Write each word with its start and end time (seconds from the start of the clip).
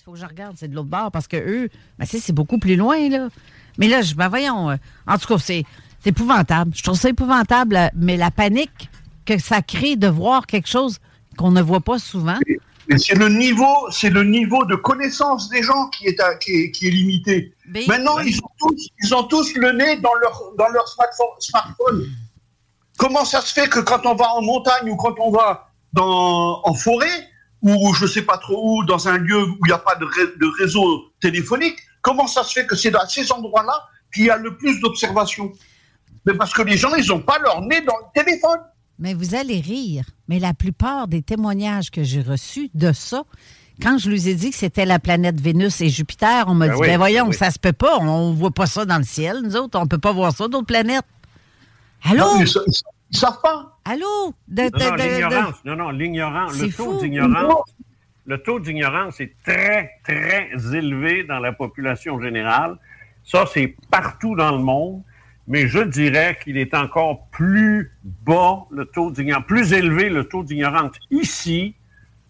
Il 0.00 0.04
faut 0.04 0.12
que 0.12 0.18
je 0.18 0.26
regarde, 0.26 0.56
c'est 0.58 0.68
de 0.68 0.74
l'autre 0.74 0.88
bord 0.88 1.10
parce 1.10 1.26
que 1.26 1.36
eux, 1.36 1.68
ben, 1.98 2.06
c'est 2.06 2.32
beaucoup 2.32 2.58
plus 2.58 2.76
loin, 2.76 3.08
là. 3.08 3.28
Mais 3.78 3.88
là, 3.88 4.02
je, 4.02 4.14
ben 4.14 4.28
voyons, 4.28 4.70
euh, 4.70 4.76
en 5.06 5.18
tout 5.18 5.26
cas, 5.28 5.38
c'est 5.38 5.64
épouvantable. 6.04 6.72
Je 6.74 6.82
trouve 6.82 6.96
ça 6.98 7.08
épouvantable, 7.08 7.76
euh, 7.76 7.88
mais 7.94 8.16
la 8.16 8.30
panique 8.30 8.90
que 9.26 9.38
ça 9.38 9.60
crée 9.62 9.96
de 9.96 10.08
voir 10.08 10.46
quelque 10.46 10.68
chose 10.68 10.98
qu'on 11.36 11.50
ne 11.50 11.60
voit 11.62 11.80
pas 11.80 11.98
souvent. 11.98 12.38
C'est 12.96 13.14
le 13.16 13.28
niveau, 13.28 13.90
c'est 13.90 14.08
le 14.08 14.24
niveau 14.24 14.64
de 14.64 14.74
connaissance 14.74 15.50
des 15.50 15.62
gens 15.62 15.88
qui 15.90 16.06
est, 16.06 16.18
à- 16.20 16.36
qui 16.36 16.52
est, 16.52 16.70
qui 16.70 16.86
est 16.86 16.90
limité. 16.90 17.52
Mais- 17.66 17.84
Maintenant, 17.86 18.18
ils 18.20 18.38
ont, 18.38 18.48
tous, 18.58 18.88
ils 19.02 19.14
ont 19.14 19.24
tous 19.24 19.54
le 19.56 19.72
nez 19.72 19.96
dans 19.98 20.14
leur, 20.14 20.42
dans 20.56 20.68
leur 20.68 20.88
smartphone, 20.88 21.26
smartphone. 21.38 22.06
Comment 22.96 23.24
ça 23.26 23.40
se 23.42 23.52
fait 23.52 23.68
que 23.68 23.80
quand 23.80 24.06
on 24.06 24.14
va 24.14 24.32
en 24.34 24.42
montagne 24.42 24.90
ou 24.90 24.96
quand 24.96 25.14
on 25.20 25.30
va 25.30 25.68
dans, 25.92 26.60
en 26.64 26.74
forêt 26.74 27.28
ou 27.62 27.92
je 27.94 28.06
sais 28.06 28.22
pas 28.22 28.38
trop 28.38 28.78
où, 28.78 28.84
dans 28.84 29.08
un 29.08 29.18
lieu 29.18 29.42
où 29.42 29.58
il 29.64 29.68
n'y 29.68 29.72
a 29.72 29.78
pas 29.78 29.94
de, 29.96 30.04
ré- 30.04 30.32
de 30.40 30.46
réseau 30.58 31.04
téléphonique, 31.20 31.76
comment 32.02 32.26
ça 32.26 32.42
se 32.44 32.52
fait 32.52 32.66
que 32.66 32.76
c'est 32.76 32.90
dans 32.90 33.06
ces 33.08 33.30
endroits-là 33.32 33.74
qu'il 34.14 34.26
y 34.26 34.30
a 34.30 34.36
le 34.36 34.56
plus 34.56 34.80
d'observations? 34.80 35.52
Mais 36.26 36.34
parce 36.34 36.52
que 36.52 36.62
les 36.62 36.76
gens, 36.76 36.94
ils 36.94 37.06
n'ont 37.08 37.20
pas 37.20 37.38
leur 37.38 37.60
nez 37.62 37.80
dans 37.82 37.96
le 37.96 38.22
téléphone. 38.22 38.58
Mais 38.98 39.14
vous 39.14 39.34
allez 39.34 39.60
rire. 39.60 40.04
Mais 40.28 40.38
la 40.38 40.54
plupart 40.54 41.08
des 41.08 41.22
témoignages 41.22 41.90
que 41.90 42.02
j'ai 42.02 42.20
reçus 42.22 42.70
de 42.74 42.92
ça, 42.92 43.22
quand 43.80 43.96
je 43.98 44.10
lui 44.10 44.28
ai 44.28 44.34
dit 44.34 44.50
que 44.50 44.56
c'était 44.56 44.84
la 44.84 44.98
planète 44.98 45.40
Vénus 45.40 45.80
et 45.80 45.88
Jupiter, 45.88 46.44
on 46.48 46.54
m'a 46.54 46.66
Ben 46.66 46.74
dit, 46.74 46.80
oui, 46.80 46.86
ben 46.88 46.98
voyons, 46.98 47.26
oui. 47.28 47.34
ça 47.34 47.50
se 47.52 47.58
peut 47.60 47.72
pas. 47.72 47.98
On 47.98 48.32
voit 48.34 48.50
pas 48.50 48.66
ça 48.66 48.84
dans 48.84 48.98
le 48.98 49.04
ciel, 49.04 49.40
nous 49.44 49.56
autres. 49.56 49.78
On 49.78 49.86
peut 49.86 49.98
pas 49.98 50.12
voir 50.12 50.32
ça 50.32 50.48
d'autres 50.48 50.66
planètes. 50.66 51.04
Allô? 52.04 52.24
Non, 52.38 52.44
ils 53.10 53.18
savent 53.18 53.40
pas. 53.42 53.78
Allô? 53.84 54.34
De- 54.46 54.62
Non, 54.62 54.68
de- 54.68 54.84
non, 54.84 54.96
de- 54.96 55.02
l'ignorance. 55.02 55.64
Non, 55.64 55.76
non, 55.76 55.90
l'ignorance. 55.90 56.60
Le 56.60 56.68
taux 56.72 56.92
fou. 56.92 57.00
d'ignorance. 57.00 57.74
Le 58.26 58.38
taux 58.42 58.60
d'ignorance 58.60 59.20
est 59.20 59.32
très, 59.44 59.92
très 60.04 60.50
élevé 60.74 61.24
dans 61.24 61.38
la 61.38 61.52
population 61.52 62.20
générale. 62.20 62.76
Ça, 63.24 63.44
c'est 63.52 63.74
partout 63.90 64.34
dans 64.36 64.52
le 64.56 64.62
monde. 64.62 65.02
Mais 65.50 65.66
je 65.66 65.78
dirais 65.78 66.36
qu'il 66.44 66.58
est 66.58 66.74
encore 66.74 67.26
plus 67.30 67.90
bas, 68.04 68.66
le 68.70 68.84
taux 68.84 69.10
d'ignorance, 69.10 69.46
plus 69.46 69.72
élevé 69.72 70.10
le 70.10 70.24
taux 70.24 70.42
d'ignorance 70.44 70.92
ici 71.10 71.74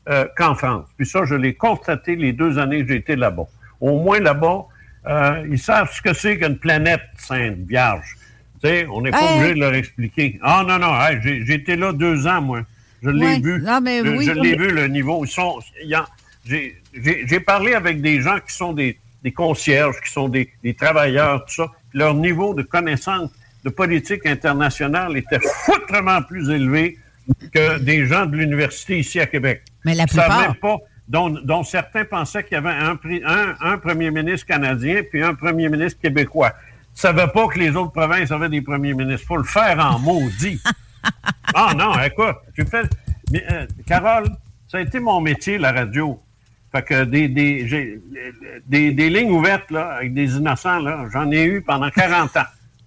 euh, 0.09 0.25
qu'en 0.37 0.55
France. 0.55 0.87
Puis 0.97 1.05
ça, 1.07 1.25
je 1.25 1.35
l'ai 1.35 1.55
constaté 1.55 2.15
les 2.15 2.33
deux 2.33 2.59
années 2.61 2.83
que 2.83 2.89
j'ai 2.93 2.99
été 2.99 3.17
là-bas. 3.17 3.47
Au 3.81 3.99
moins 3.99 4.21
là-bas, 4.21 4.67
euh, 5.07 5.45
ils 5.51 5.59
savent 5.59 5.93
ce 5.93 6.01
que 6.01 6.13
c'est 6.13 6.39
qu'une 6.39 6.59
planète 6.59 7.03
sainte, 7.17 7.57
vierge. 7.67 8.17
On 8.91 9.01
n'est 9.03 9.11
pas 9.11 9.19
Hey. 9.23 9.39
obligé 9.39 9.55
de 9.55 9.61
leur 9.61 9.75
expliquer. 9.75 10.39
Ah 10.43 10.65
non, 10.67 10.79
non, 10.79 10.95
hey, 11.01 11.19
j'ai 11.47 11.55
été 11.55 11.77
là 11.77 11.93
deux 11.93 12.27
ans, 12.27 12.41
moi. 12.43 12.63
Je 13.03 13.11
l'ai 13.11 13.27
Ouais. 13.27 13.41
vu. 13.41 13.61
Non, 13.63 13.81
mais 13.81 13.99
je 14.05 14.11
oui. 14.11 14.25
je 14.25 14.33
l'ai 14.33 14.57
vu, 14.57 14.71
le 14.73 14.89
niveau. 14.89 15.25
Ils 15.25 15.29
sont, 15.29 15.59
j'ai- 16.45 16.77
J'ai 16.95 17.27
j'ai 17.27 17.41
parlé 17.41 17.75
avec 17.75 18.01
des 18.01 18.21
gens 18.23 18.39
qui 18.47 18.55
sont 18.55 18.73
des, 18.73 18.99
des 19.23 19.31
concierges, 19.33 19.97
qui 20.05 20.11
sont 20.11 20.29
des, 20.29 20.51
des 20.65 20.75
travailleurs, 20.75 21.45
tout 21.45 21.55
ça. 21.55 21.67
Leur 21.93 22.15
niveau 22.15 22.55
de 22.55 22.63
connaissance 22.63 23.31
de 23.65 23.71
politique 23.71 24.25
internationale 24.27 25.17
était 25.17 25.39
foutrement 25.65 26.23
plus 26.23 26.49
élevé 26.51 26.99
que 27.53 27.79
des 27.79 28.07
gens 28.07 28.25
de 28.27 28.37
l'université 28.37 28.99
ici 28.99 29.21
à 29.21 29.27
Québec. 29.27 29.63
Mais 29.85 29.95
la 29.95 30.07
plupart. 30.07 30.41
même 30.41 30.55
pas, 30.55 30.79
dont, 31.07 31.29
dont 31.29 31.63
certains 31.63 32.05
pensaient 32.07 32.43
qu'il 32.43 32.55
y 32.55 32.59
avait 32.59 32.71
un, 32.71 32.95
pri- 32.95 33.23
un, 33.25 33.55
un 33.61 33.79
premier 33.79 34.11
ministre 34.11 34.47
canadien 34.47 35.03
puis 35.09 35.23
un 35.23 35.35
premier 35.35 35.69
ministre 35.69 36.01
québécois. 36.01 36.53
Savaient 36.99 37.29
pas 37.29 37.47
que 37.47 37.61
les 37.61 37.77
autres 37.77 37.93
provinces 37.93 38.33
avaient 38.33 38.49
des 38.49 38.61
premiers 38.61 38.93
ministres. 38.93 39.25
faut 39.25 39.37
le 39.37 39.45
faire 39.45 39.79
en 39.79 40.01
maudit. 40.01 40.61
ah 41.55 41.73
non, 41.77 41.93
écoute, 42.03 42.35
j'ai 42.57 42.65
fait... 42.65 42.91
Mais, 43.31 43.45
euh, 43.53 43.67
Carole, 43.87 44.29
ça 44.67 44.79
a 44.79 44.81
été 44.81 44.99
mon 44.99 45.21
métier, 45.21 45.59
la 45.59 45.71
radio. 45.71 46.21
Fait 46.73 46.83
que 46.83 47.05
des, 47.05 47.29
des, 47.29 47.69
j'ai- 47.69 48.03
des, 48.67 48.91
des 48.93 49.11
lignes 49.11 49.31
ouvertes 49.31 49.71
là, 49.71 49.93
avec 49.99 50.13
des 50.13 50.37
innocents, 50.39 50.81
là, 50.81 51.05
j'en 51.13 51.31
ai 51.31 51.45
eu 51.45 51.63
pendant 51.63 51.89
40 51.89 52.37
ans. 52.37 52.43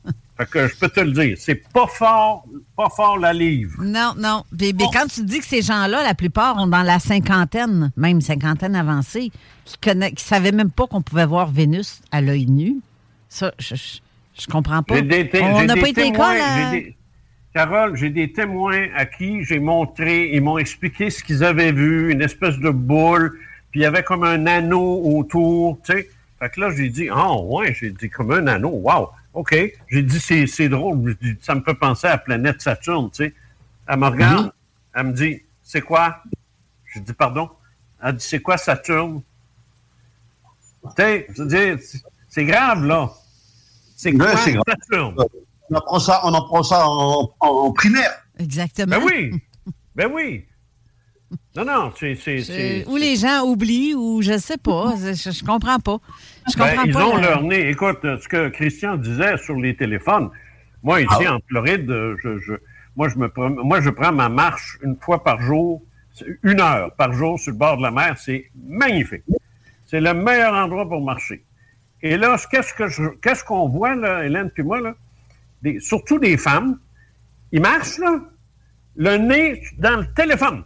Fait 0.38 0.50
que 0.50 0.68
je 0.68 0.76
peux 0.76 0.90
te 0.90 1.00
le 1.00 1.12
dire, 1.14 1.38
c'est 1.40 1.56
pas 1.72 1.88
fort, 1.88 2.44
pas 2.76 2.90
fort 2.90 3.18
la 3.18 3.32
livre. 3.32 3.82
Non, 3.82 4.14
non. 4.18 4.44
Mais, 4.60 4.74
mais 4.78 4.86
quand 4.92 5.06
tu 5.08 5.24
dis 5.24 5.40
que 5.40 5.46
ces 5.46 5.62
gens-là, 5.62 6.04
la 6.04 6.16
plupart 6.16 6.58
ont 6.58 6.68
dans 6.68 6.82
la 6.84 7.00
cinquantaine, 7.00 7.92
même 7.96 8.20
cinquantaine 8.20 8.76
avancée, 8.76 9.32
qui 9.80 9.96
ne 9.96 10.08
savaient 10.18 10.52
même 10.52 10.72
pas 10.72 10.86
qu'on 10.88 11.02
pouvait 11.02 11.26
voir 11.26 11.50
Vénus 11.50 12.02
à 12.12 12.20
l'œil 12.20 12.48
nu, 12.48 12.76
ça, 13.34 13.54
je, 13.58 13.76
je, 13.76 14.00
je 14.42 14.48
comprends 14.48 14.84
pas. 14.84 14.96
On 15.42 15.64
n'a 15.64 15.74
pas 15.76 15.88
été 15.88 16.08
école 16.08 16.38
à- 16.42 16.72
des- 16.72 16.96
Carole, 17.54 17.96
j'ai 17.96 18.10
des 18.10 18.32
témoins 18.32 18.88
à 18.96 19.06
qui 19.06 19.44
j'ai 19.46 19.60
montré, 19.60 20.34
ils 20.34 20.42
m'ont 20.42 20.58
expliqué 20.58 21.10
ce 21.10 21.24
qu'ils 21.24 21.44
avaient 21.44 21.72
vu, 21.72 22.12
une 22.12 22.22
espèce 22.22 22.58
de 22.58 22.70
boule, 22.70 23.40
puis 23.72 23.80
il 23.80 23.84
y 23.84 23.86
avait 23.86 24.04
comme 24.04 24.24
un 24.24 24.46
anneau 24.48 25.02
autour, 25.06 25.80
tu 25.84 25.94
sais. 25.94 26.10
Fait 26.40 26.50
que 26.50 26.60
là, 26.60 26.72
j'ai 26.76 26.90
dit, 26.90 27.08
ah 27.12 27.34
ouais, 27.38 27.74
j'ai 27.74 27.92
dit 27.92 28.10
comme 28.10 28.32
un 28.32 28.48
anneau, 28.48 28.70
wow, 28.70 29.10
OK. 29.34 29.56
J'ai 29.90 30.02
dit, 30.02 30.20
c'est, 30.20 30.46
c'est 30.48 30.70
drôle, 30.70 31.16
dit, 31.22 31.36
ça 31.42 31.56
me 31.56 31.62
fait 31.62 31.74
penser 31.76 32.08
à 32.08 32.12
la 32.12 32.18
planète 32.18 32.62
Saturne, 32.62 33.10
tu 33.12 33.26
sais. 33.26 33.34
Elle 33.88 33.98
me 34.00 34.08
regarde, 34.08 34.52
elle 34.96 35.04
me 35.08 35.14
dit, 35.14 35.42
c'est 35.64 35.82
quoi? 35.82 36.22
J'ai 36.94 37.00
dit, 37.00 37.14
pardon? 37.14 37.50
Elle 38.04 38.16
dit, 38.16 38.26
c'est 38.26 38.42
quoi 38.42 38.58
Saturne? 38.58 39.22
Tu 40.96 41.02
sais, 41.50 41.78
c'est 42.30 42.46
grave, 42.46 42.86
là. 42.86 43.10
C'est 44.02 44.12
Ouais, 44.14 44.18
quoi 44.18 44.36
c'est 44.38 44.54
grave. 44.54 44.64
Saturne? 44.68 45.16
On 45.70 45.76
apprend 45.76 46.00
ça, 46.00 46.22
on 46.24 46.34
apprend 46.34 46.64
ça 46.64 46.88
en, 46.88 47.32
en- 47.40 47.48
en 47.48 47.72
primaire. 47.72 48.12
Exactement. 48.40 48.98
Ben 48.98 49.04
oui! 49.06 49.32
Ben 49.96 50.10
oui! 50.12 50.46
Non, 51.56 51.64
non, 51.66 51.94
c'est. 51.98 52.16
c'est- 52.16 52.42
C'est- 52.42 52.84
c'est- 52.84 52.88
Ou 52.88 52.96
les 52.98 53.16
gens 53.16 53.44
oublient, 53.46 53.94
ou 53.94 54.22
je 54.24 54.38
sais 54.40 54.58
pas. 54.58 54.96
Je, 54.98 55.14
je 55.32 55.46
comprends 55.46 55.80
pas. 55.80 55.98
Je 56.52 56.58
Ben, 56.58 56.74
ils 56.86 56.92
pas. 56.94 57.06
ont 57.06 57.18
leur 57.18 57.44
nez. 57.44 57.70
Écoute, 57.70 58.00
ce 58.02 58.28
que 58.28 58.50
Christian 58.50 58.96
disait 58.98 59.38
sur 59.38 59.56
les 59.56 59.76
téléphones, 59.76 60.30
moi, 60.84 61.00
ici, 61.02 61.28
en 61.28 61.38
Floride, 61.48 61.90
euh, 61.92 62.16
je, 62.24 62.40
je- 62.40 62.54
moi, 62.96 63.08
je 63.08 63.18
me 63.18 63.32
moi, 63.64 63.80
je 63.82 63.92
prends 63.92 64.12
ma 64.12 64.30
marche 64.30 64.78
une 64.82 64.98
fois 65.00 65.24
par 65.24 65.40
jour, 65.42 65.82
une 66.44 66.60
heure 66.60 66.94
par 66.96 67.14
jour 67.14 67.40
sur 67.40 67.52
le 67.54 67.58
bord 67.58 67.78
de 67.78 67.84
la 67.84 67.92
mer. 67.92 68.18
C'est 68.18 68.50
magnifique. 68.68 69.24
C'est 69.86 70.02
le 70.02 70.14
meilleur 70.14 70.54
endroit 70.54 70.90
pour 70.90 71.02
marcher. 71.02 71.46
Et 72.04 72.18
là, 72.18 72.38
qu'est-ce 72.50 73.44
qu'on 73.44 73.70
voit, 73.70 73.96
là, 73.96 74.26
Hélène 74.26 74.50
puis 74.50 74.64
moi, 74.64 74.80
surtout 75.80 76.20
des 76.20 76.38
femmes, 76.38 76.80
ils 77.52 77.62
marchent, 77.62 78.00
le 78.96 79.18
nez 79.18 79.62
dans 79.78 80.00
le 80.02 80.14
téléphone. 80.14 80.64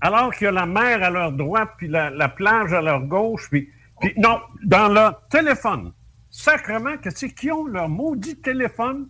Alors 0.00 0.34
qu'il 0.34 0.46
y 0.46 0.48
a 0.48 0.52
la 0.52 0.66
mer 0.66 1.02
à 1.02 1.10
leur 1.10 1.32
droite, 1.32 1.70
puis 1.76 1.88
la, 1.88 2.10
la 2.10 2.28
plage 2.28 2.72
à 2.72 2.80
leur 2.80 3.00
gauche, 3.02 3.48
puis, 3.50 3.68
non, 4.16 4.40
dans 4.64 4.88
leur 4.88 5.26
téléphone. 5.28 5.92
Sacrement, 6.30 6.96
que 6.98 7.10
c'est 7.10 7.30
qu'ils 7.30 7.52
ont 7.52 7.66
leur 7.66 7.88
maudit 7.88 8.36
téléphone 8.36 9.08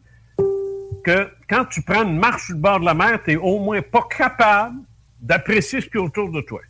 que 1.04 1.30
quand 1.48 1.64
tu 1.66 1.82
prends 1.82 2.04
une 2.04 2.18
marche 2.18 2.46
sur 2.46 2.54
le 2.54 2.60
bord 2.60 2.80
de 2.80 2.84
la 2.84 2.94
mer, 2.94 3.20
tu 3.22 3.30
n'es 3.30 3.36
au 3.36 3.58
moins 3.58 3.82
pas 3.82 4.06
capable 4.08 4.76
d'apprécier 5.20 5.80
ce 5.80 5.86
qu'il 5.86 6.00
y 6.00 6.02
a 6.02 6.06
autour 6.06 6.30
de 6.30 6.40
toi. 6.40 6.60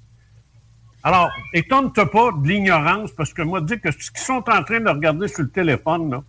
Alors, 1.03 1.31
étonne-toi 1.55 2.11
pas 2.11 2.33
de 2.33 2.49
l'ignorance, 2.49 3.13
parce 3.13 3.33
que 3.33 3.43
moi, 3.43 3.61
dis 3.61 3.79
que 3.79 3.91
ce 3.91 4.11
qu'ils 4.11 4.21
sont 4.21 4.43
en 4.49 4.63
train 4.65 4.81
de 4.81 4.89
regarder 4.89 5.29
sur 5.29 5.43
le 5.43 5.51
téléphone, 5.51 6.11
là, 6.11 6.23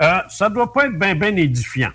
euh, 0.00 0.20
ça 0.28 0.48
doit 0.48 0.72
pas 0.72 0.86
être 0.86 0.98
bien, 0.98 1.14
bien 1.14 1.34
édifiant. 1.36 1.90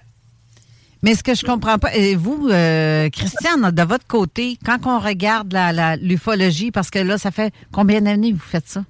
Mais 1.04 1.16
ce 1.16 1.24
que 1.24 1.36
je 1.36 1.46
comprends 1.46 1.78
pas, 1.78 1.96
et 1.96 2.16
vous, 2.16 2.50
euh, 2.50 3.10
Christian, 3.10 3.72
de 3.72 3.84
votre 3.84 4.08
côté, 4.08 4.58
quand 4.66 4.86
on 4.86 5.00
regarde 5.00 5.56
l'ufologie, 6.02 6.72
parce 6.72 6.90
que 6.90 7.00
là, 7.00 7.18
ça 7.18 7.32
fait 7.32 7.54
combien 7.72 8.02
d'années 8.02 8.32
que 8.32 8.38
vous 8.38 8.42
faites 8.42 8.68
ça? 8.68 8.84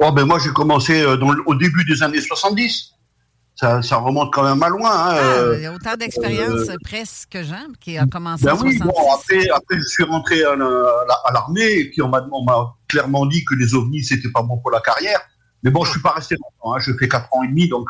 Oh, 0.00 0.12
ben 0.12 0.24
moi, 0.24 0.38
j'ai 0.38 0.50
commencé 0.50 1.00
euh, 1.00 1.16
au 1.46 1.54
début 1.54 1.84
des 1.84 2.02
années 2.02 2.20
70. 2.20 2.95
Ça, 3.56 3.80
ça, 3.80 3.96
remonte 3.96 4.32
quand 4.32 4.42
même 4.42 4.62
à 4.62 4.68
loin. 4.68 4.90
Hein, 4.90 5.14
ah, 5.16 5.18
euh, 5.18 5.54
il 5.56 5.62
y 5.62 5.66
a 5.66 5.72
autant 5.72 5.96
d'expérience 5.96 6.68
presque 6.84 7.38
Jean 7.42 7.72
qui 7.80 7.96
a 7.96 8.06
commencé 8.06 8.44
ben 8.44 8.52
en 8.52 8.60
oui, 8.60 8.78
bon, 8.78 8.92
après, 9.14 9.48
après, 9.48 9.78
je 9.78 9.84
suis 9.84 10.04
rentré 10.04 10.44
à, 10.44 10.54
l'armée 11.32 11.72
et 11.72 11.90
puis 11.90 12.02
on 12.02 12.08
m'a 12.08 12.20
clairement 12.86 13.24
dit 13.24 13.44
que 13.46 13.54
les 13.54 13.74
ovnis, 13.74 14.04
c'était 14.04 14.30
pas 14.30 14.42
bon 14.42 14.58
pour 14.58 14.70
la 14.70 14.80
carrière. 14.80 15.20
Mais 15.62 15.70
bon, 15.70 15.84
je 15.84 15.92
suis 15.92 16.02
pas 16.02 16.12
resté 16.12 16.36
longtemps. 16.36 16.76
Hein, 16.76 16.80
je 16.80 16.92
fais 16.98 17.08
4 17.08 17.28
ans 17.32 17.42
et 17.44 17.48
demi, 17.48 17.68
donc 17.68 17.88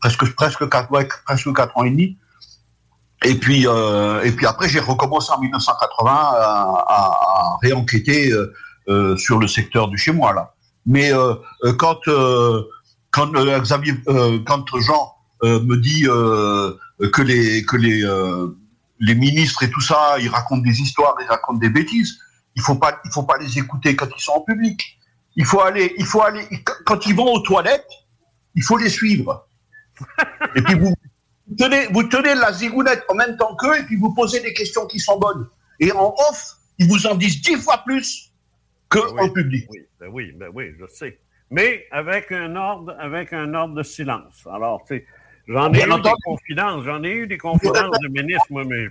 presque, 0.00 0.34
presque, 0.34 0.68
4, 0.68 0.90
ouais, 0.90 1.08
presque 1.24 1.54
4 1.54 1.78
ans 1.78 1.84
et 1.84 1.90
demi. 1.90 2.18
Et 3.24 3.34
puis, 3.34 3.66
euh, 3.66 4.22
et 4.22 4.32
puis 4.32 4.46
après, 4.46 4.68
j'ai 4.68 4.80
recommencé 4.80 5.32
en 5.32 5.40
1980 5.40 6.10
à, 6.10 6.84
à 6.88 7.56
réenquêter 7.62 8.30
euh, 8.30 8.52
euh, 8.88 9.16
sur 9.16 9.38
le 9.38 9.46
secteur 9.48 9.88
du 9.88 9.98
chez 9.98 10.12
moi 10.12 10.32
là. 10.32 10.54
Mais 10.86 11.12
euh, 11.12 11.34
euh 11.64 11.74
quand 13.10 13.32
quand 13.32 13.60
Xavier, 13.62 13.94
quand 14.46 14.64
Jean 14.80 15.14
me 15.42 15.76
dit 15.76 16.02
que 16.02 17.22
les 17.22 17.64
que 17.64 17.76
les 17.76 18.04
les 19.00 19.14
ministres 19.14 19.62
et 19.62 19.70
tout 19.70 19.80
ça, 19.80 20.16
ils 20.18 20.28
racontent 20.28 20.62
des 20.62 20.80
histoires, 20.80 21.16
ils 21.20 21.26
racontent 21.28 21.58
des 21.58 21.70
bêtises. 21.70 22.18
Il 22.56 22.62
faut 22.62 22.74
pas 22.74 23.00
il 23.04 23.10
faut 23.12 23.22
pas 23.22 23.38
les 23.38 23.58
écouter 23.58 23.94
quand 23.94 24.08
ils 24.16 24.20
sont 24.20 24.32
en 24.32 24.40
public. 24.40 24.98
Il 25.36 25.44
faut 25.44 25.60
aller 25.60 25.94
il 25.98 26.06
faut 26.06 26.22
aller 26.22 26.46
quand 26.84 27.06
ils 27.06 27.14
vont 27.14 27.32
aux 27.32 27.40
toilettes, 27.40 27.88
il 28.54 28.62
faut 28.62 28.76
les 28.76 28.88
suivre. 28.88 29.46
Et 30.56 30.62
puis 30.62 30.74
vous 30.78 30.94
tenez, 31.56 31.86
vous 31.88 32.02
tenez 32.04 32.34
la 32.34 32.52
zigounette 32.52 33.04
en 33.08 33.14
même 33.14 33.36
temps 33.36 33.54
qu'eux 33.56 33.78
et 33.78 33.82
puis 33.84 33.96
vous 33.96 34.12
posez 34.14 34.40
des 34.40 34.52
questions 34.52 34.86
qui 34.86 34.98
sont 34.98 35.18
bonnes. 35.18 35.48
Et 35.80 35.92
en 35.92 36.14
off, 36.30 36.56
ils 36.78 36.88
vous 36.88 37.06
en 37.06 37.14
disent 37.14 37.40
dix 37.40 37.56
fois 37.56 37.82
plus 37.84 38.32
qu'en 38.88 39.00
oui, 39.14 39.32
public. 39.32 39.66
Oui, 39.70 39.80
ben 40.00 40.08
oui, 40.12 40.32
ben 40.32 40.50
oui, 40.54 40.72
je 40.78 40.86
sais. 40.86 41.18
Mais 41.50 41.86
avec 41.90 42.30
un 42.32 42.56
ordre, 42.56 42.94
avec 42.98 43.32
un 43.32 43.54
ordre 43.54 43.74
de 43.74 43.82
silence. 43.82 44.46
Alors, 44.52 44.84
tu 44.86 44.96
sais, 44.96 45.06
j'en 45.46 45.72
ai, 45.72 45.82
eu 45.82 45.86
des 45.86 46.12
confidences, 46.24 46.84
j'en 46.84 47.02
ai 47.02 47.10
eu 47.10 47.26
des 47.26 47.38
confidences 47.38 47.98
de 48.02 48.08
ministres, 48.08 48.46
moi, 48.50 48.64
mais. 48.64 48.88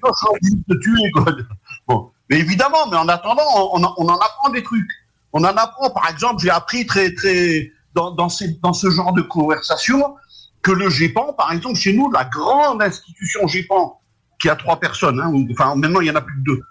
Bon. 1.87 2.11
Mais 2.29 2.39
évidemment, 2.39 2.87
mais 2.91 2.97
en 2.97 3.07
attendant, 3.07 3.43
on, 3.55 3.81
on, 3.97 4.09
en 4.09 4.17
apprend 4.17 4.49
des 4.49 4.63
trucs. 4.63 4.89
On 5.33 5.39
en 5.39 5.55
apprend, 5.55 5.89
par 5.91 6.09
exemple, 6.09 6.41
j'ai 6.41 6.49
appris 6.49 6.85
très, 6.85 7.13
très, 7.13 7.71
dans, 7.93 8.11
dans, 8.11 8.29
ces, 8.29 8.59
dans 8.61 8.73
ce 8.73 8.89
genre 8.89 9.13
de 9.13 9.21
conversation, 9.21 10.15
que 10.61 10.71
le 10.71 10.89
GEPAN, 10.89 11.33
par 11.33 11.51
exemple, 11.53 11.77
chez 11.77 11.93
nous, 11.93 12.11
la 12.11 12.25
grande 12.25 12.81
institution 12.81 13.47
GEPAN, 13.47 14.01
qui 14.39 14.49
a 14.49 14.55
trois 14.55 14.79
personnes, 14.79 15.19
hein, 15.19 15.31
enfin 15.51 15.75
maintenant 15.75 16.01
il 16.01 16.07
y 16.07 16.11
en 16.11 16.15
a 16.15 16.21
plus 16.21 16.35
que 16.35 16.43
deux. 16.43 16.61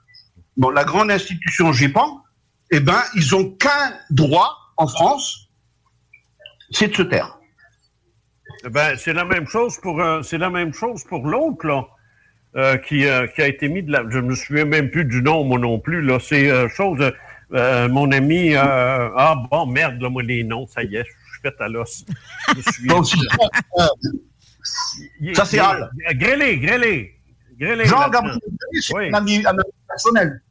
Bon, 0.56 0.71
la 0.71 0.85
grande 0.85 1.11
institution 1.11 1.73
GEPAN, 1.73 2.23
eh 2.71 2.81
ben, 2.81 3.03
ils 3.15 3.35
ont 3.35 3.50
qu'un 3.50 3.94
droit 4.11 4.56
en 4.77 4.87
France, 4.87 5.46
c'est 6.71 6.89
de 6.89 6.95
se 6.95 7.03
taire. 7.03 7.39
Ben, 8.71 8.97
c'est 8.97 9.13
la 9.13 9.25
même 9.25 9.47
chose 9.47 9.79
pour 9.81 10.01
euh, 10.01 10.23
c'est 10.23 10.39
la 10.39 10.51
même 10.51 10.73
chose 10.73 11.05
pour 11.05 11.27
l'autre 11.27 11.67
là. 11.67 11.87
Euh, 12.57 12.79
qui, 12.79 13.07
euh, 13.07 13.27
qui 13.27 13.43
a 13.43 13.49
été 13.49 13.69
mis 13.69 13.83
de 13.83 13.93
la. 13.93 14.03
Je 14.09 14.19
me 14.19 14.35
souviens 14.35 14.65
même 14.65 14.91
plus 14.91 15.05
du 15.05 15.21
nom, 15.21 15.45
moi 15.45 15.59
non 15.59 15.79
plus. 15.79 16.01
Là, 16.01 16.19
c'est 16.19 16.51
euh, 16.51 16.71
chose. 16.71 16.99
Mon 17.51 18.11
ami. 18.13 18.55
ah 18.57 19.37
bon, 19.51 19.67
merde, 19.67 20.01
là, 20.01 20.09
moi 20.09 20.23
les 20.23 20.43
noms, 20.43 20.67
ça 20.67 20.83
y 20.83 20.97
est, 20.97 21.05
fait 21.43 21.55
à 21.61 21.69
l'os. 21.69 22.07
Ça, 25.35 25.45
c'est 25.45 25.59
Al. 25.61 25.91
Grélé, 26.15 26.59
grélé. 26.59 27.15
grélé 27.57 27.85
Jean 27.85 28.09
Gabriel, 28.09 28.41
c'est 28.81 28.97
oui. 28.97 29.11
un 29.11 29.15
ami, 29.15 29.45
personnel. 29.87 30.43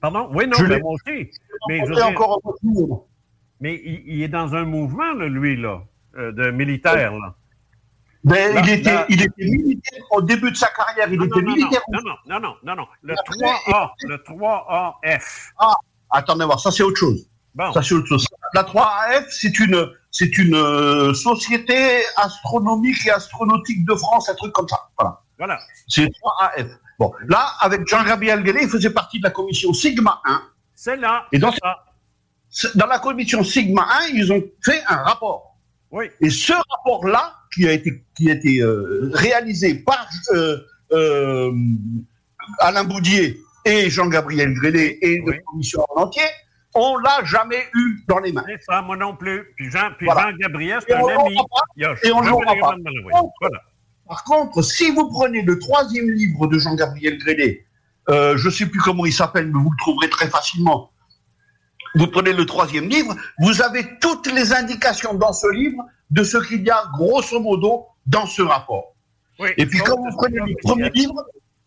Pardon? 0.00 0.28
Oui, 0.32 0.48
non, 0.48 0.56
Je 0.58 0.64
mais 0.64 0.80
moi 0.80 0.94
aussi. 0.94 1.30
Mais, 1.68 1.84
je 1.86 1.92
encore 2.02 2.38
un 2.38 2.40
peu 2.50 2.56
plus. 2.58 2.84
Mais 3.60 3.80
il, 3.84 4.02
il 4.06 4.22
est 4.22 4.28
dans 4.28 4.54
un 4.54 4.64
mouvement, 4.64 5.12
là, 5.14 5.26
lui, 5.26 5.56
là, 5.60 5.82
euh, 6.16 6.32
de 6.32 6.50
militaire. 6.50 7.12
Là. 7.12 7.34
Là, 8.24 8.60
il, 8.62 8.68
était, 8.70 8.92
là- 8.92 9.06
il 9.08 9.22
était 9.22 9.44
militaire 9.44 10.02
au 10.10 10.20
début 10.20 10.50
de 10.50 10.56
sa 10.56 10.68
carrière, 10.68 11.08
il 11.10 11.18
Non, 11.18 11.24
était 11.26 11.40
non, 11.40 11.46
non, 11.46 11.54
militaire. 11.54 11.80
non, 11.90 12.00
non, 12.04 12.14
non, 12.26 12.40
non, 12.40 12.54
non, 12.64 12.76
non. 12.76 12.86
Le 13.02 13.14
Après- 13.18 13.36
3A, 13.38 13.90
le 14.08 14.16
3AF. 14.18 15.50
Attendez 16.10 16.44
voir, 16.44 16.58
ça 16.60 16.70
c'est 16.70 16.82
autre 16.82 16.96
chose. 16.98 17.28
Bon, 17.54 17.72
Ça 17.72 17.82
c'est 17.82 17.94
autre 17.94 18.06
chose. 18.06 18.26
La 18.54 18.62
3AF, 18.62 19.26
c'est 19.30 19.58
une, 19.58 19.88
c'est 20.10 20.36
une 20.38 20.54
euh, 20.54 21.12
société 21.14 22.02
astronomique 22.16 23.06
et 23.06 23.10
astronautique 23.10 23.84
de 23.84 23.94
France, 23.94 24.28
un 24.28 24.34
truc 24.34 24.52
comme 24.52 24.68
ça. 24.68 24.78
Voilà. 24.98 25.20
voilà. 25.38 25.58
C'est 25.86 26.04
3AF. 26.06 26.68
Bon, 26.98 27.12
là, 27.28 27.52
avec 27.60 27.86
Jean-Gabriel 27.86 28.42
Guélet, 28.42 28.64
il 28.64 28.68
faisait 28.68 28.90
partie 28.90 29.18
de 29.18 29.24
la 29.24 29.30
commission 29.30 29.72
Sigma 29.72 30.20
1. 30.26 30.42
C'est 30.74 30.96
là. 30.96 31.26
Et 31.32 31.38
dans- 31.38 31.52
ça. 31.52 31.84
Dans 32.74 32.86
la 32.86 32.98
commission 32.98 33.44
Sigma 33.44 33.86
1, 34.10 34.14
ils 34.14 34.32
ont 34.32 34.42
fait 34.64 34.82
un 34.88 34.96
rapport. 34.96 35.56
Oui, 35.90 36.06
Et 36.20 36.30
ce 36.30 36.52
rapport-là, 36.52 37.34
qui 37.52 37.66
a 37.66 37.72
été, 37.72 38.04
qui 38.14 38.30
a 38.30 38.34
été 38.34 38.60
euh, 38.60 39.10
réalisé 39.14 39.74
par 39.74 40.06
euh, 40.32 40.58
euh, 40.92 41.50
Alain 42.60 42.84
Boudier 42.84 43.38
et 43.64 43.90
Jean-Gabriel 43.90 44.52
Grélet 44.54 44.98
et 45.00 45.20
Oui. 45.20 45.34
la 45.36 45.42
commission 45.42 45.84
en 45.94 46.02
entier, 46.02 46.22
on 46.74 46.96
l'a 46.98 47.24
jamais 47.24 47.64
eu 47.74 48.04
dans 48.06 48.18
les 48.18 48.32
mains. 48.32 48.44
c'est 48.46 48.62
ça, 48.62 48.82
moi 48.82 48.96
non 48.96 49.16
plus. 49.16 49.52
Puis 49.56 49.70
Jean, 49.70 49.90
puis 49.96 50.06
Voilà. 50.06 50.30
Jean-Gabriel, 50.30 50.78
c'est 50.86 50.94
un 50.94 50.98
ami. 51.06 51.36
pas. 51.36 51.94
Et 52.04 52.12
on 52.12 52.20
les 52.20 52.30
pas. 52.60 52.74
Voilà. 53.40 53.62
Par 54.06 54.24
contre, 54.24 54.62
si 54.62 54.90
vous 54.90 55.08
prenez 55.10 55.42
le 55.42 55.58
troisième 55.58 56.08
livre 56.10 56.46
de 56.46 56.58
Jean-Gabriel 56.58 57.18
euh, 58.10 58.38
je 58.38 58.46
ne 58.46 58.52
sais 58.52 58.66
plus 58.66 58.80
comment 58.80 59.04
il 59.04 59.12
s'appelle, 59.12 59.46
mais 59.48 59.60
vous 59.60 59.70
le 59.70 59.76
trouverez 59.78 60.08
très 60.08 60.28
facilement. 60.28 60.90
Vous 61.94 62.06
prenez 62.08 62.32
le 62.32 62.44
troisième 62.46 62.88
livre, 62.88 63.14
vous 63.40 63.62
avez 63.62 63.98
toutes 64.00 64.30
les 64.32 64.52
indications 64.52 65.14
dans 65.14 65.32
ce 65.32 65.46
livre 65.52 65.82
de 66.10 66.22
ce 66.22 66.38
qu'il 66.38 66.62
y 66.62 66.70
a 66.70 66.84
grosso 66.94 67.38
modo 67.40 67.86
dans 68.06 68.26
ce 68.26 68.42
rapport. 68.42 68.94
Oui, 69.38 69.50
Et 69.56 69.66
puis 69.66 69.78
quand 69.80 69.96
vous 69.96 70.16
prenez 70.16 70.38
le 70.40 70.54
premier 70.62 70.90
livre, 70.90 71.24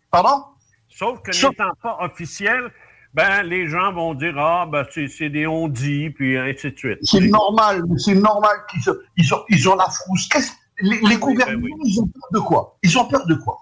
pardon? 0.10 0.44
Sauf 0.90 1.22
que 1.22 1.32
Sauf- 1.32 1.52
n'étant 1.52 1.72
pas 1.82 1.98
officiel, 2.02 2.72
ben, 3.14 3.44
les 3.44 3.68
gens 3.68 3.94
vont 3.94 4.14
dire, 4.14 4.38
ah, 4.38 4.66
ben, 4.70 4.86
c'est 4.92 5.30
des 5.30 5.48
on-dit, 5.48 6.10
puis 6.12 6.38
ainsi 6.38 6.72
de 6.72 6.78
suite. 6.78 7.00
C'est 7.04 7.20
normal, 7.22 7.84
c'est 7.98 8.16
normal 8.16 8.58
qu'ils 8.70 8.82
ils 9.18 9.34
ont, 9.34 9.44
ils 9.50 9.70
ont 9.70 9.76
la 9.76 9.86
frousse. 9.90 10.28
Les, 10.82 11.00
les 11.02 11.18
gouvernements, 11.18 11.60
ben 11.62 11.64
oui. 11.80 11.90
ils 11.92 12.00
ont 12.00 12.08
peur 12.08 12.30
de 12.34 12.40
quoi? 12.40 12.78
Ils 12.82 12.98
ont 12.98 13.06
peur 13.06 13.26
de 13.28 13.36
quoi? 13.36 13.58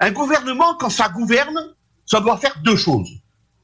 Un 0.00 0.10
gouvernement, 0.10 0.74
quand 0.78 0.90
ça 0.90 1.08
gouverne, 1.08 1.74
ça 2.06 2.20
doit 2.20 2.36
faire 2.38 2.54
deux 2.64 2.76
choses. 2.76 3.10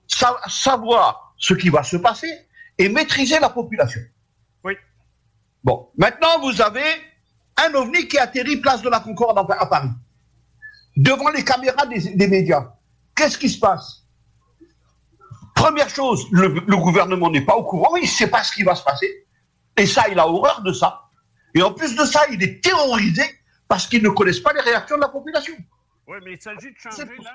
Sa- 0.06 0.37
savoir 0.46 1.25
ce 1.38 1.54
qui 1.54 1.68
va 1.68 1.82
se 1.82 1.96
passer 1.96 2.31
et 2.78 2.88
maîtriser 2.88 3.38
la 3.40 3.50
population. 3.50 4.00
Oui. 4.64 4.74
Bon, 5.62 5.90
maintenant, 5.96 6.40
vous 6.40 6.60
avez 6.60 6.84
un 7.56 7.74
ovni 7.74 8.06
qui 8.08 8.19
atterrit 8.19 8.58
place 8.58 8.82
de 8.82 8.88
la 8.88 9.00
Concorde 9.00 9.38
à 9.38 9.66
Paris, 9.66 9.88
devant 10.96 11.31
les 11.31 11.44
caméras 11.44 11.86
des, 11.86 12.14
des 12.14 12.28
médias. 12.28 12.72
Qu'est-ce 13.14 13.38
qui 13.38 13.48
se 13.48 13.58
passe? 13.58 14.02
Première 15.55 15.88
chose, 15.88 16.26
le, 16.32 16.48
le 16.48 16.76
gouvernement 16.76 17.31
n'est 17.31 17.44
pas 17.44 17.56
au 17.56 17.64
courant, 17.64 17.96
il 17.96 18.02
ne 18.02 18.08
sait 18.08 18.28
pas 18.28 18.44
ce 18.44 18.52
qui 18.52 18.62
va 18.62 18.74
se 18.74 18.84
passer. 18.84 19.26
Et 19.78 19.86
ça, 19.86 20.05
il 20.10 20.19
a 20.19 20.28
horreur 20.28 20.62
de 20.62 20.72
ça. 20.72 21.02
Et 21.55 21.62
en 21.62 21.72
plus 21.72 21.96
de 21.96 22.05
ça, 22.05 22.22
il 22.31 22.43
est 22.43 22.62
terrorisé 22.62 23.22
parce 23.66 23.86
qu'ils 23.86 24.02
ne 24.02 24.10
connaissent 24.10 24.40
pas 24.40 24.52
les 24.52 24.60
réactions 24.60 24.96
de 24.96 25.00
la 25.00 25.08
population. 25.08 25.55
Oui, 26.06 26.19
mais 26.24 26.34
il 26.34 26.43
s'agit 26.43 26.72
de 26.72 26.78
changer 26.78 27.05
l'âge. 27.05 27.34